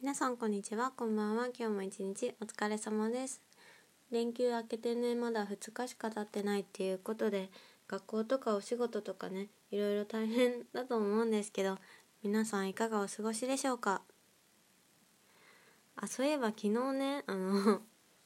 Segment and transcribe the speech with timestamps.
[0.00, 0.92] 皆さんこんにちは。
[0.96, 1.46] こんばんは。
[1.46, 3.40] 今日も一日お疲れ様です。
[4.12, 7.50] 連休明けてねまだ2日しか経ってないっていうことで
[7.88, 11.78] 学校とかお仕事とかねいろいろ大変だと思うんですけど
[12.22, 14.02] 皆さんいかがお過ごしでしょうか？
[15.96, 17.80] あそういえば昨日ねあの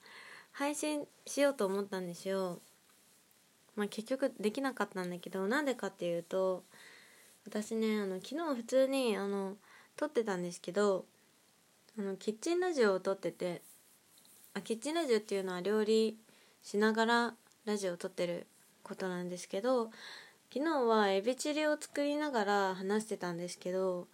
[0.53, 2.61] 配信しようと思ったんですよ。
[3.77, 6.65] まあ結局できなかったんだけどなんでかっていうと
[7.47, 9.57] 私ねあの昨日普通にあの
[9.97, 11.07] 撮ってたんですけど
[11.99, 13.61] あのキッチンラジオを撮ってて
[14.55, 16.17] あキッチンラジオっていうのは料理
[16.63, 17.35] しながら
[17.67, 18.47] ラジオを撮ってる
[18.83, 19.91] ことなんですけど
[20.53, 24.09] 昨日はエビチリを作りながら話してたんですけど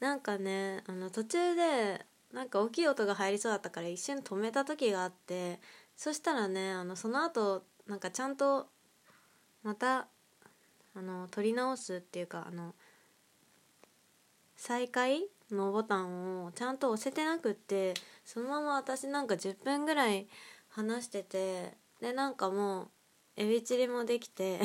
[0.00, 5.60] なんかねあの途中でなんか大きい音が入りそうだったから一瞬止めた時があって
[5.96, 8.68] そしたらねあのその後なんかちゃんと
[9.62, 10.08] また
[10.94, 12.74] あの撮り直すっていうかあの
[14.56, 17.94] 再開のボタンをちゃんと押せてなくって
[18.24, 20.26] そのまま私なんか10分ぐらい
[20.68, 22.88] 話しててでなんかもう
[23.36, 24.60] エビチリもできて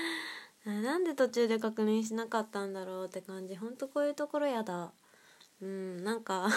[0.64, 3.54] なんで途中で確認しなかったんだろうって感じ。
[3.54, 4.92] ほんとこういうところやだ。
[5.60, 6.48] うんなんか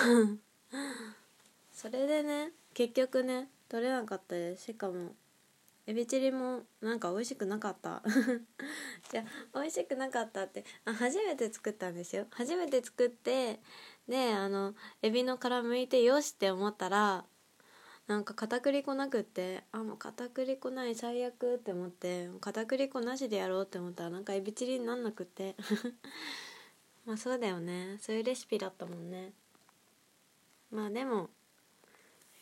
[1.74, 4.64] それでね結局ね取れなかったです。
[4.64, 5.14] しかも
[5.88, 8.04] エビチリもなんか美味しくなかった。
[9.10, 12.28] じゃあ美味しくなかったってあ初めて作ったんですよ。
[12.32, 13.62] 初めて作って
[14.06, 17.26] であのエビの殻むいてよしって思ったら
[18.06, 25.56] なんか片栗粉なくってあもう片栗粉ない最悪って思って片栗粉なしでやろうって思ったらなんかエビチリになんなくって。
[27.06, 27.98] まあそうだよね。
[28.02, 29.32] そういうレシピだったもんね。
[30.70, 31.30] まあでも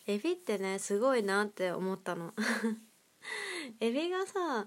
[0.08, 2.34] エビってねすごいなって思ったの。
[3.80, 4.66] エビがさ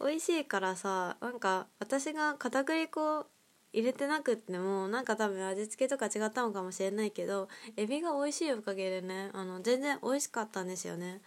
[0.00, 3.26] 美味しいからさなんか私が片栗粉
[3.72, 11.20] 入れてなくってもなんか多分味付けとか違ったのかもしれないけどエビが美味しいおかげでねあの全然美味しかったんですよね。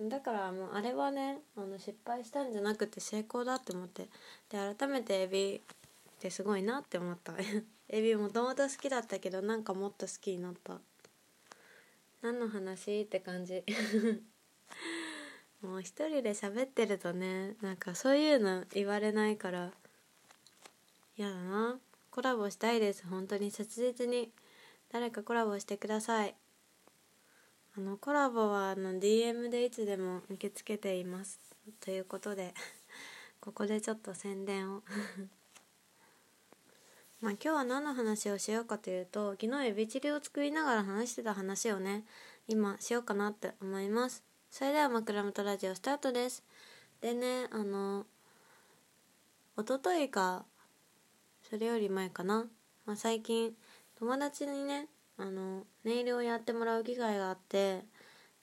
[0.00, 4.08] だからもうあれはねあの失敗したんじゃなくて成功だって思って
[4.48, 5.60] で改めてエビっ
[6.18, 7.34] てすごいなって思った。
[7.88, 10.80] エビもともと好きだったけどなんかもっと好きになった。
[12.22, 13.02] 何の話？
[13.02, 13.62] って感じ。
[15.64, 19.70] もう一人で喋ってるとねなんかそういうの言われないから
[21.16, 21.78] 嫌だな。
[22.10, 23.06] コラボしたいです。
[23.08, 24.30] 本当に切実に。
[24.92, 26.34] 誰かコラボしてください。
[27.76, 31.38] あのコラボはあの DM でいつでも受け付けています。
[31.80, 32.52] ということで
[33.40, 34.82] ここでちょっと宣伝を。
[37.20, 42.04] まあ今日は何の話をしようかというと昨日エビチリを作りながら話してた話をね
[42.48, 44.33] 今しようかなって思います。
[44.56, 46.44] それでは枕元ラジオスタートです。
[47.00, 48.06] でねあの
[49.58, 50.44] 一昨日か
[51.42, 52.46] それより前かな、
[52.86, 53.50] まあ、最近
[53.98, 54.86] 友達にね
[55.18, 57.80] あのネイルをやってもらう機会があって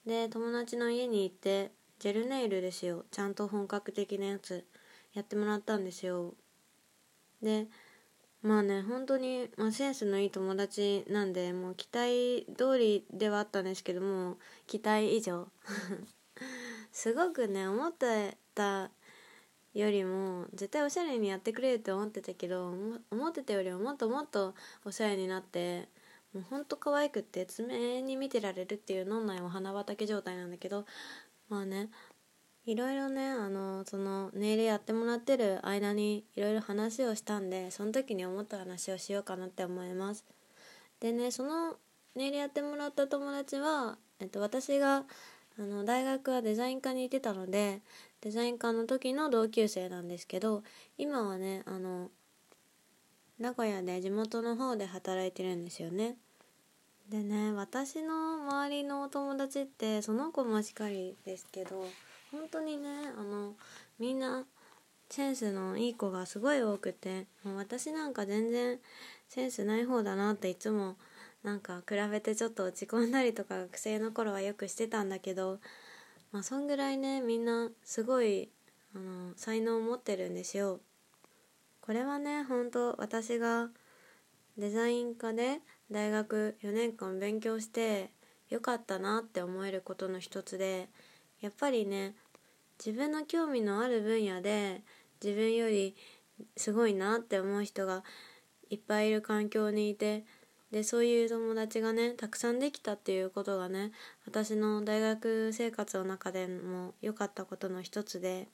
[0.04, 3.06] で友達の家に行ってジェルネイルですよ。
[3.10, 4.66] ちゃんと本格的なやつ
[5.14, 6.34] やってもらったんですよ。
[7.40, 7.68] で
[8.42, 14.36] まあね本当に、まあ、センスのいい友達なんでもう期待通りではあったんですけども
[14.66, 15.48] 期待以上。
[16.92, 18.90] すごくね思ってた
[19.74, 22.74] よりも絶対おしゃれにやってくれるって思ってたけど
[23.10, 24.54] 思ってたよりももっともっと
[24.84, 25.88] おしゃれになって
[26.34, 30.84] もうほんと可愛くって爪に見てられるっていう脳内は花畑状態なんだけど
[31.48, 31.88] まあね
[32.64, 40.24] いろいろねあのそのネイルやってもらってる間にいろいろ話をしたんでその時に思った話をしようかなって思います。
[41.00, 41.76] でねその
[42.14, 45.04] ネイルやってもらった友達は、えっと、私が
[45.58, 47.80] あの大学はデザイン科に行ってたので
[48.20, 50.62] デザイン科の時の同級生なんですけど
[50.98, 52.10] 今はねあの
[53.38, 56.16] 名古屋で地元の方で働いてるんですよね。
[57.08, 61.84] でね私の周りのお友達ってその子もしっかりですけど
[62.32, 63.52] 本当にねあの
[63.98, 64.44] みんな
[65.10, 68.78] センスのいい子がすごい多くてもう私なんか全然
[69.28, 70.96] センスない方だなっていつも
[71.44, 75.58] なんか比べてちょっと落ち込んだりとか学生の頃はよくしてたんだけど
[76.32, 78.48] まあそんぐらいねみんなすごい
[78.94, 80.80] あの才能を持ってるんですよ。
[81.82, 83.68] これはね本当私が
[84.56, 85.60] デザイン科で
[85.90, 88.10] 大学4年間勉強して
[88.48, 90.88] よかったなって思えることの一つで
[91.40, 92.14] やっぱりね
[92.84, 94.82] 自分の興味のある分野で
[95.22, 95.94] 自分より
[96.56, 98.02] すごいなって思う人が
[98.70, 100.24] いっぱいいる環境にいて
[100.72, 103.92] でそういう友達がねたくさんできたっていうことがね
[104.26, 108.48] 私の大学生活の中でも良かったことの一つで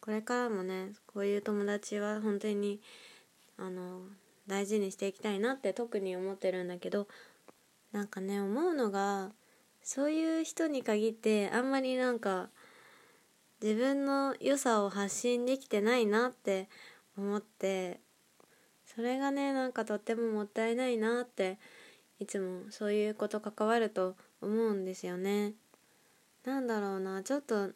[0.00, 2.80] これからもねこういう友達は本当に
[3.58, 4.00] あの
[4.48, 7.06] 大事にしていきたいなって特に思ってるんだけど
[7.92, 9.30] なんかね思うのが
[9.82, 12.48] そういう人に限ってあんまりなんか
[13.62, 16.68] 自分の良さを発信できてないなって
[17.16, 18.00] 思って
[18.84, 21.58] それがねなんかとってももったいないなって
[22.18, 25.54] いつもそういうこと関わると思うんですよね。
[26.44, 27.70] なんだろうなちょっと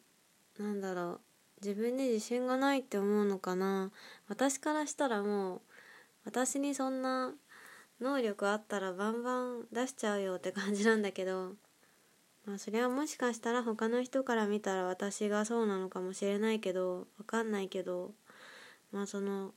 [0.58, 1.20] なんだろう
[1.62, 3.92] 自分に自信がないって思うのかな
[4.28, 5.60] 私からしたらもう
[6.24, 7.32] 私にそんな
[8.00, 11.52] 能力あったらバンバン出しちゃうよって感じなんだけど
[12.46, 18.12] まあそれはもしかしたら他の人から見たら私がそうなのかもしれないけどわかんないけど
[18.92, 19.52] まあその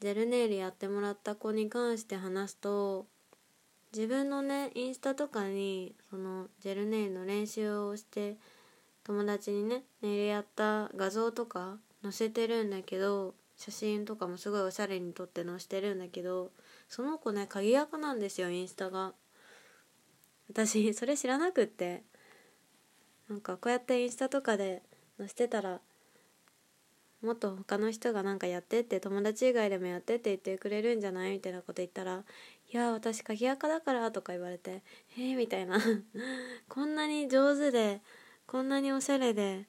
[0.00, 3.06] ジェルネイルやってもらった子に関して話すと
[3.94, 8.36] 自分のねインスタとかにそのジェルネイルの練習をして
[9.04, 16.50] 友達にねネイルやった画像とか載せてるんだけど写真とかもすごいおしゃれに撮って載してるんだけど
[16.88, 19.14] その子ね鍵垢なんですよインスタが。
[20.48, 22.02] 私それ知らなくって。
[23.28, 24.82] なんかこうやってインスタとかで
[25.18, 25.80] 載せてたら
[27.22, 32.22] もっと他の人がなんかやってって友達以外でもやってって言ってくれるんじゃないみたいなこと言ったら
[32.72, 34.82] 「いや私鍵垢だから」とか言われて
[35.18, 35.78] 「えー、みたいな。
[36.68, 38.00] こんなに上手で
[38.46, 39.66] こんなにおしゃれで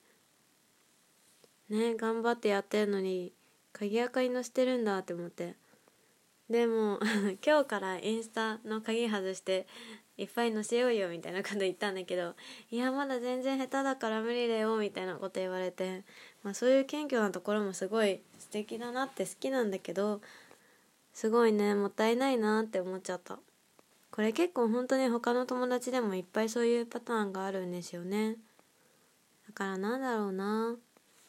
[1.70, 3.34] ね頑張ってやってるのに
[3.74, 5.56] 鍵垢に載せてるんだって思って。
[6.50, 7.00] でも
[7.46, 9.68] 今日からインスタの鍵外して
[10.18, 12.36] いっぱい載せようよみたいなこと言ったんだけど
[12.72, 16.04] いやまだ全然下手だから無理だよみたいなこと言われて、
[16.44, 20.22] まあ、そういう謙虚なところもすごい素敵だなって好きなんだけど
[21.14, 23.40] すごいねもったいないなって思っちゃった。
[24.12, 28.38] これ結構本当に他の友達でもいっぱいそういうパターンがあるんですよね。
[29.48, 30.76] だからなんだろうな。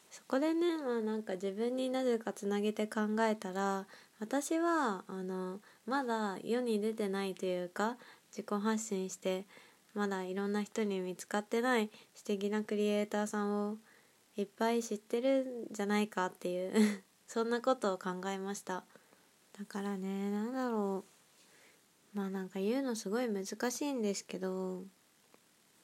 [0.09, 3.85] そこでねまあなんか自分になぜかつなげて考えたら
[4.19, 7.97] 私はあのまだ世に出てないというか
[8.31, 9.45] 自己発信して
[9.93, 13.77] まだいろんな人に見つかってない素敵なクリエイターさんを
[14.35, 18.85] いっぱい知ってるんじゃないかっていう そんなことを考えました。
[19.57, 21.03] だからね何だろ
[22.13, 22.17] う。
[22.17, 24.85] まあなんか言うのすごい難しいんですけど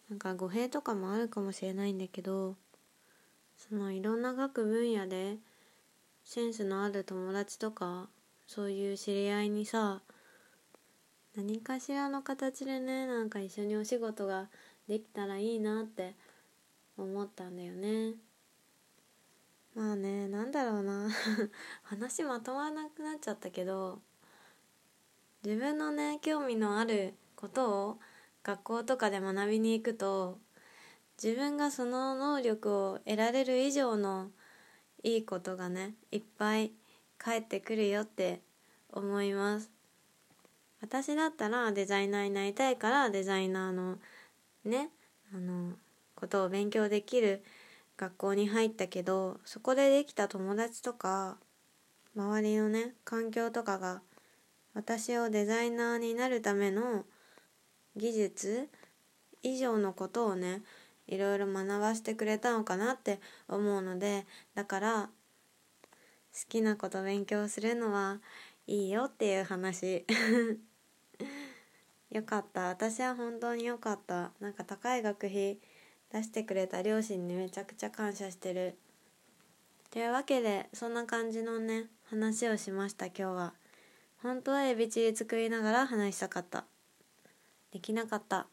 [0.09, 2.55] なんか語弊とかもあるかもしれないんだけど
[3.57, 5.37] そのいろんな各分野で
[6.23, 8.09] センスのある友達とか
[8.47, 10.01] そういう知り合いにさ
[11.35, 14.47] 何かしらの形でねなんか一緒にお仕事が
[14.87, 16.15] できたらいいなって
[16.97, 18.13] 思ったんだよね。
[19.75, 21.09] まあねなんだろうな。
[21.83, 24.01] 話まとまらなくなっちゃったけど
[25.43, 27.99] 自分のね興味のあることを
[28.43, 30.39] 学校とかで学びに行くと
[31.21, 34.31] 自分がその能力を得られる以上の
[35.03, 36.71] いいことがねいっぱい
[37.17, 38.41] 返ってくるよって
[38.89, 39.74] 思います。
[40.85, 43.97] 私だったらデザイナーになりたいからデザイナーの
[44.63, 44.89] ね
[45.33, 45.73] あの
[46.13, 47.43] ことを勉強できる
[47.97, 51.37] 学校に入ったけどそこでできた友達とか
[52.15, 54.01] 周りのね環境とかが
[54.75, 57.03] 私をデザイナーになるための
[57.97, 58.69] 技術
[59.41, 60.61] 以上のことをね
[61.07, 65.09] いろいろ学ばせてくれたのかなって思うのでだから
[66.31, 68.19] 好きなこと勉強するのは
[68.67, 70.05] いいよっていう話。
[72.11, 72.67] よかった。
[72.69, 74.31] 私は本当によかった。
[74.39, 75.59] なんか高い学費
[76.11, 78.77] 出してくれた両親にめちゃくちゃ感謝してる。
[79.91, 83.53] というわけでそんな感じのね話をしました今日は。
[84.21, 86.65] 本当はエビチリ作りながら話したかった。
[87.71, 88.47] できなかった。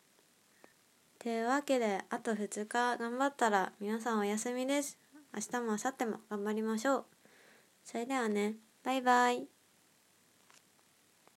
[1.18, 4.98] というわけであと2日頑張ったら皆さんお休みです。
[5.34, 7.04] 明日も明後日も頑張りましょう。
[7.84, 9.51] それではねバイバイ。